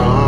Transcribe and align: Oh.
Oh. 0.00 0.27